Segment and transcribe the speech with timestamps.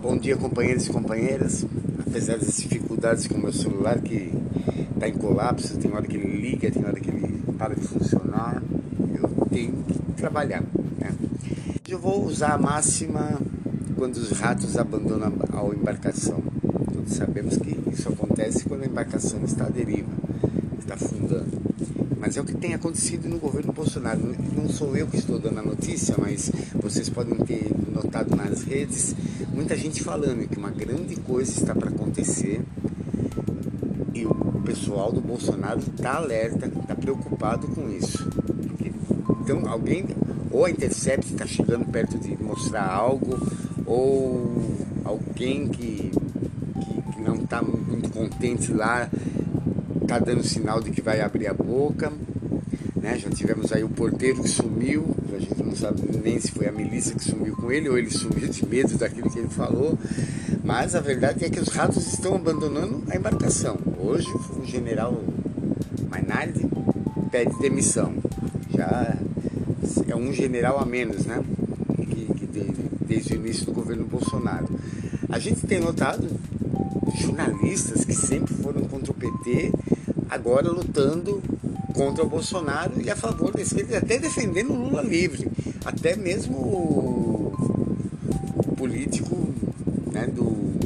[0.00, 1.66] Bom dia, companheiros e companheiras.
[2.06, 4.32] Apesar das dificuldades com o meu celular que
[4.94, 8.62] está em colapso, tem hora que ele liga, tem hora que ele para de funcionar,
[8.98, 10.62] eu tenho que trabalhar.
[10.98, 11.12] Né?
[11.86, 13.38] Eu vou usar a máxima
[13.96, 16.42] quando os ratos abandonam a embarcação.
[16.92, 20.10] Todos sabemos que isso acontece quando a embarcação está à deriva,
[20.78, 21.67] está afundando.
[22.18, 24.20] Mas é o que tem acontecido no governo Bolsonaro.
[24.56, 29.14] Não sou eu que estou dando a notícia, mas vocês podem ter notado nas redes
[29.58, 32.62] muita gente falando que uma grande coisa está para acontecer
[34.14, 38.28] e o pessoal do Bolsonaro está alerta, está preocupado com isso.
[39.42, 40.06] Então alguém,
[40.50, 43.36] ou a Intercept está chegando perto de mostrar algo,
[43.84, 44.62] ou
[45.04, 49.10] alguém que, que, que não está muito contente lá
[50.08, 52.10] está dando sinal de que vai abrir a boca.
[52.96, 53.18] Né?
[53.18, 56.72] Já tivemos aí o porteiro que sumiu, a gente não sabe nem se foi a
[56.72, 59.98] milícia que sumiu com ele ou ele sumiu de medo daquilo que ele falou.
[60.64, 63.76] Mas a verdade é que os ratos estão abandonando a embarcação.
[63.98, 64.26] Hoje
[64.58, 65.22] o general
[66.08, 66.66] Mainardi
[67.30, 68.14] pede demissão.
[68.74, 69.14] Já
[70.08, 71.44] é um general a menos, né?
[71.96, 72.64] Que, que de,
[73.06, 74.68] desde o início do governo Bolsonaro.
[75.28, 76.26] A gente tem notado
[77.20, 79.72] jornalistas que sempre foram contra o PT
[80.28, 81.42] agora lutando
[81.94, 85.48] contra o Bolsonaro e a favor da esquerda, até defendendo o Lula livre.
[85.84, 87.52] Até mesmo o,
[88.56, 89.36] o político
[90.12, 90.78] né, do,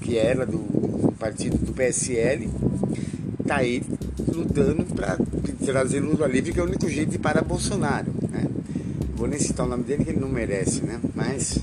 [0.00, 2.48] que era do, do partido do PSL
[3.40, 3.82] está aí
[4.26, 5.16] lutando para
[5.64, 8.12] trazer Lula livre, que é o único jeito de parar Bolsonaro.
[8.30, 8.46] Né?
[9.14, 11.00] Vou nem citar o nome dele que ele não merece, né?
[11.14, 11.58] Mas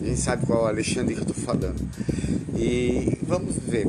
[0.00, 1.80] a gente sabe qual é o Alexandre que eu estou falando.
[2.56, 3.86] E vamos ver.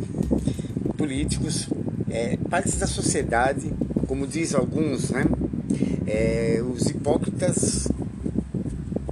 [0.98, 1.70] Políticos
[2.10, 3.72] é, partes da sociedade,
[4.08, 5.26] como diz alguns, né?
[6.08, 7.88] É, os hipócritas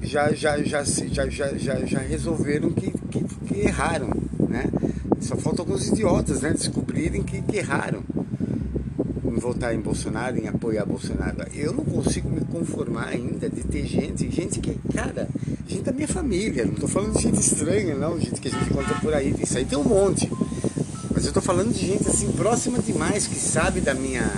[0.01, 4.09] já, já, já, já, já, já, já resolveram que, que, que, erraram,
[4.49, 4.65] né?
[5.19, 8.03] Só faltam alguns idiotas né, descobrirem que, que erraram
[9.25, 11.37] em votar em Bolsonaro, em apoiar Bolsonaro.
[11.53, 15.27] Eu não consigo me conformar ainda de ter gente, gente que, cara,
[15.67, 18.71] gente da minha família, não estou falando de gente estranha, não, gente que a gente
[18.71, 20.29] encontra por aí, isso aí tem um monte.
[21.17, 24.29] Mas eu tô falando de gente assim próxima demais que sabe da minha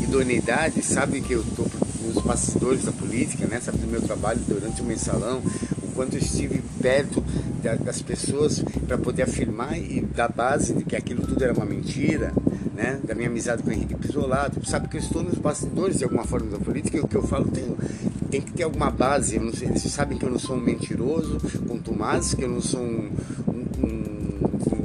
[0.00, 1.66] idoneidade, sabe que eu tô
[2.06, 3.58] nos bastidores da política, né?
[3.58, 5.42] Sabe do meu trabalho durante o mensalão,
[5.82, 7.20] o quanto eu estive perto
[7.84, 12.32] das pessoas para poder afirmar e dar base de que aquilo tudo era uma mentira,
[12.76, 13.00] né?
[13.02, 16.22] Da minha amizade com o Henrique Pisolato, sabe que eu estou nos bastidores de alguma
[16.22, 17.74] forma da política e o que eu falo tem,
[18.30, 19.34] tem que ter alguma base.
[19.34, 23.10] Eles sabem que eu não sou um mentiroso, contumaz, que eu não sou um,
[23.48, 24.19] um, um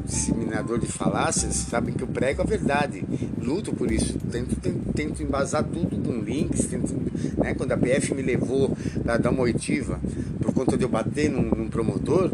[0.06, 3.04] disseminador de falácias sabem que eu prego a verdade,
[3.42, 6.94] luto por isso, tento, tento, tento embasar tudo com links, tento,
[7.38, 10.00] né, quando a PF me levou para dar uma oitiva
[10.42, 12.32] por conta de eu bater num, num promotor,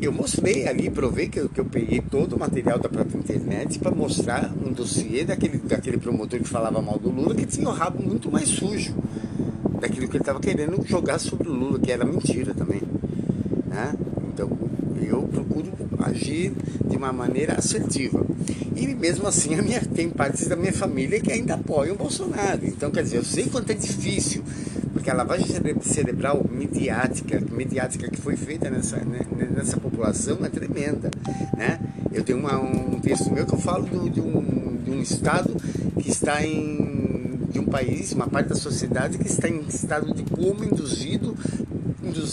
[0.00, 3.78] eu mostrei ali, provei que eu, que eu peguei todo o material da própria internet
[3.78, 7.72] para mostrar um dossiê daquele, daquele promotor que falava mal do Lula, que tinha o
[7.72, 8.94] rabo muito mais sujo
[9.80, 12.82] daquilo que ele estava querendo jogar sobre o Lula, que era mentira também.
[13.66, 13.94] Né?
[14.32, 14.50] Então
[15.04, 16.52] eu procuro agir
[16.88, 18.24] de uma maneira assertiva.
[18.74, 22.64] E mesmo assim, a minha, tem partes da minha família que ainda apoiam o Bolsonaro.
[22.64, 24.42] Então, quer dizer, eu sei quanto é difícil,
[24.92, 25.46] porque a lavagem
[25.82, 29.20] cerebral midiática, midiática que foi feita nessa, né,
[29.54, 31.10] nessa população é tremenda.
[31.56, 31.80] Né?
[32.12, 35.56] Eu tenho uma, um texto meu que eu falo do, de, um, de um estado
[36.00, 37.06] que está em
[37.56, 41.34] de um país, uma parte da sociedade que está em estado de coma induzido,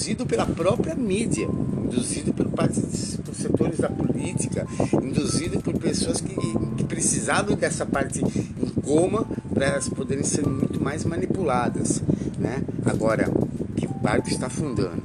[0.03, 1.47] induzido pela própria mídia
[1.86, 4.68] induzido por, partes, por setores da política,
[5.02, 6.36] induzido por pessoas que,
[6.75, 12.02] que precisavam dessa parte em coma para elas poderem ser muito mais manipuladas.
[12.38, 12.64] Né?
[12.86, 13.30] Agora,
[13.78, 15.03] que barco está afundando.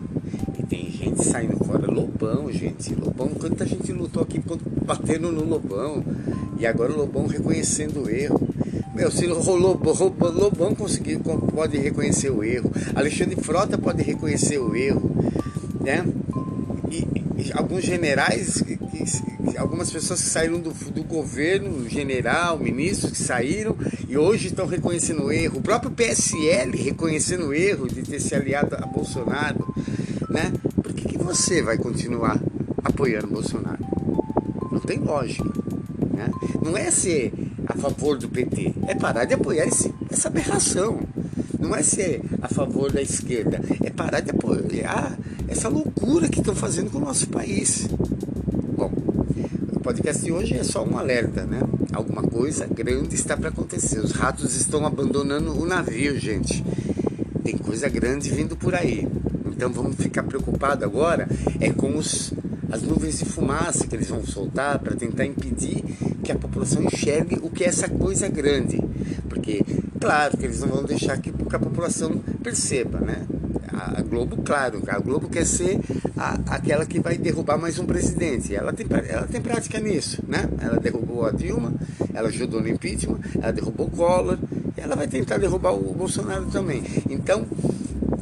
[0.58, 1.86] E tem gente saindo fora.
[1.90, 2.94] Lobão, gente.
[2.94, 4.42] Lobão, quanta gente lutou aqui
[4.84, 6.02] batendo no Lobão.
[6.58, 8.47] E agora o Lobão reconhecendo o erro.
[8.98, 11.20] Meu, se Lobão, Lobão conseguir,
[11.54, 12.68] pode reconhecer o erro.
[12.96, 15.10] Alexandre Frota pode reconhecer o erro.
[15.80, 16.04] Né?
[16.90, 17.06] e,
[17.42, 18.62] e alguns generais,
[19.56, 23.76] algumas pessoas que saíram do, do governo, general, ministros que saíram
[24.08, 25.58] e hoje estão reconhecendo o erro.
[25.58, 29.72] O próprio PSL reconhecendo o erro de ter se aliado a Bolsonaro.
[30.28, 30.52] Né?
[30.82, 32.40] Por que, que você vai continuar
[32.82, 33.78] apoiando Bolsonaro?
[34.72, 35.48] Não tem lógica.
[36.14, 36.28] Né?
[36.62, 37.32] Não é ser
[37.78, 41.00] favor do PT, é parar de apoiar esse, essa aberração.
[41.58, 46.54] Não é ser a favor da esquerda, é parar de apoiar essa loucura que estão
[46.54, 47.88] fazendo com o nosso país.
[48.76, 48.92] Bom,
[49.88, 51.60] podcast de hoje é só um alerta, né?
[51.94, 53.98] Alguma coisa grande está para acontecer.
[53.98, 56.62] Os ratos estão abandonando o navio, gente.
[57.42, 59.08] Tem coisa grande vindo por aí.
[59.46, 61.26] Então vamos ficar preocupados agora
[61.58, 62.34] é com os,
[62.70, 65.82] as nuvens de fumaça que eles vão soltar para tentar impedir
[66.22, 68.78] que a população enxergue o que é essa coisa grande.
[69.28, 69.64] Porque,
[70.00, 73.26] claro, que eles não vão deixar que, a população perceba, né?
[73.72, 75.78] A Globo, claro, a Globo quer ser
[76.16, 78.54] a, aquela que vai derrubar mais um presidente.
[78.54, 80.48] Ela tem, ela tem prática nisso, né?
[80.60, 81.72] Ela derrubou a Dilma,
[82.12, 84.38] ela ajudou no impeachment, ela derrubou o Collor,
[84.76, 86.82] ela vai tentar derrubar o Bolsonaro também.
[87.08, 87.46] Então,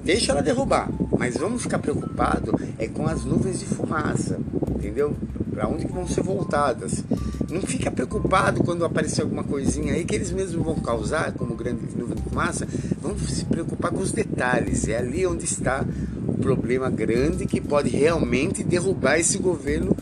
[0.05, 4.39] deixa ela derrubar, mas vamos ficar preocupados é com as nuvens de fumaça,
[4.75, 5.15] entendeu?
[5.51, 7.03] Para onde que vão ser voltadas?
[7.51, 11.81] Não fica preocupado quando aparecer alguma coisinha aí que eles mesmos vão causar, como grande
[11.97, 12.67] nuvem de fumaça.
[13.01, 14.87] Vamos se preocupar com os detalhes.
[14.89, 15.85] É ali onde está
[16.27, 19.97] o problema grande que pode realmente derrubar esse governo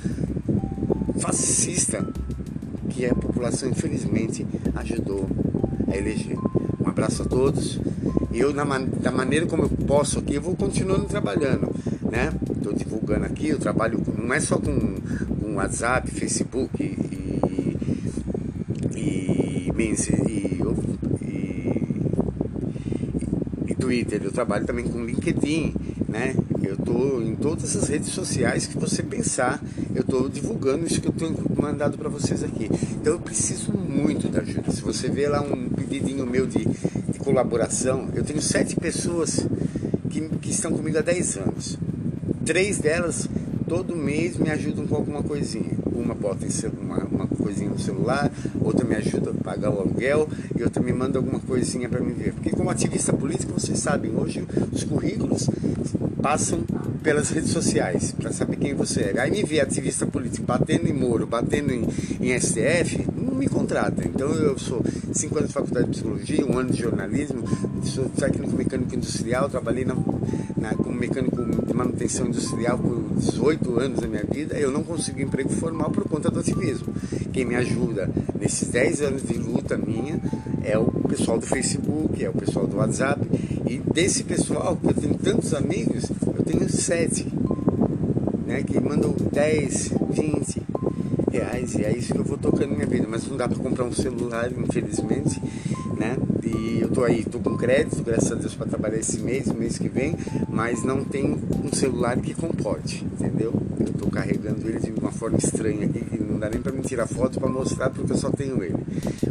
[1.19, 2.05] fascista
[2.91, 5.29] que a população infelizmente ajudou
[5.87, 6.39] a eleger.
[6.85, 7.81] Um abraço a todos.
[8.33, 11.75] Eu, na, da maneira como eu posso aqui, eu vou continuando trabalhando,
[12.11, 12.33] né?
[12.57, 14.97] Estou divulgando aqui, eu trabalho não é só com,
[15.41, 16.99] com WhatsApp, Facebook e,
[18.97, 19.73] e, e,
[23.69, 25.75] e Twitter, eu trabalho também com LinkedIn,
[26.09, 26.35] né?
[26.67, 29.63] Eu estou em todas as redes sociais que você pensar,
[29.95, 32.71] eu estou divulgando isso que eu tenho mandado para vocês aqui.
[32.93, 34.73] Então eu preciso muito da ajuda.
[34.73, 39.47] Se você vê lá um pedidinho meu de, de colaboração, eu tenho sete pessoas
[40.11, 41.79] que, que estão comigo há 10 anos.
[42.45, 43.29] Três delas
[43.69, 45.73] todo mês me ajudam com alguma coisinha.
[45.93, 46.47] Uma bota
[46.81, 48.31] uma, uma coisinha no celular,
[48.61, 50.29] outra me ajuda a pagar o aluguel
[50.59, 52.33] e outra me manda alguma coisinha para me ver.
[52.35, 55.49] Porque como ativista político, vocês sabem, hoje os currículos
[56.21, 56.65] passam
[57.05, 59.21] pelas redes sociais para saber quem você é.
[59.21, 61.87] Aí me vê ativista político batendo em Moro, batendo em,
[62.19, 64.03] em STF, não me contrata.
[64.09, 67.45] Então eu sou 5 anos de faculdade de psicologia, um ano de jornalismo,
[67.85, 69.95] sou técnico mecânico industrial, trabalhei na,
[70.57, 74.59] na, como mecânico de manutenção industrial por 18 anos da minha vida.
[74.59, 76.95] Eu não consegui emprego formal por conta do ativismo.
[77.35, 78.09] Quem me ajuda
[78.41, 80.19] nesses 10 anos de luta minha
[80.63, 83.21] é o pessoal do Facebook, é o pessoal do WhatsApp.
[83.67, 87.27] E desse pessoal, que eu tenho tantos amigos, eu tenho sete,
[88.47, 90.63] né, que mandam 10, 20
[91.33, 93.07] reais, e é isso que eu vou tocando na minha vida.
[93.09, 95.41] Mas não dá para comprar um celular, infelizmente,
[96.05, 96.17] né?
[96.45, 99.79] E eu tô aí, tô com crédito, graças a Deus, para trabalhar esse mês, mês
[99.79, 100.17] que vem,
[100.49, 103.55] mas não tem um celular que comporte, entendeu?
[103.81, 106.83] Eu tô carregando ele de uma forma estranha aqui, que não dá nem para me
[106.83, 108.77] tirar foto para mostrar, porque eu só tenho ele.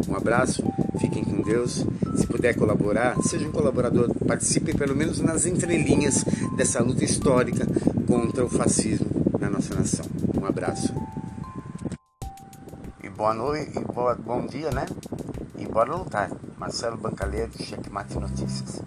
[0.08, 0.64] Um abraço,
[1.00, 1.86] fiquem com Deus.
[2.16, 6.26] Se puder colaborar, seja um colaborador, participe pelo menos nas entrelinhas
[6.58, 7.68] dessa luta histórica
[8.08, 9.08] contra o fascismo
[9.40, 10.06] na nossa nação.
[10.40, 10.94] Um abraço.
[13.04, 14.86] E boa noite, e boa, bom dia, né?
[15.64, 16.30] E bora lutar.
[16.58, 18.82] Marcelo Bancaleiro, Checkmate Notícias.